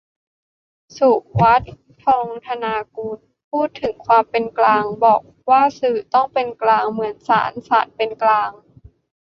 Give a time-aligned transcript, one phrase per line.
[0.97, 3.17] สุวัฒน์ ทองธนากุล
[3.51, 8.51] พูดถึง ความเป็นกลาง บอกว่าสื่อต้องเป็นกลางเหมือนศาล ศาลเป็นกลาง